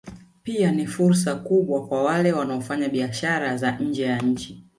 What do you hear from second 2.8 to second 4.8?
biashara za nje ya nchi